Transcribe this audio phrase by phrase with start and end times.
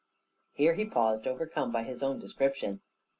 [0.53, 2.81] Here he paused, overcome by his own description.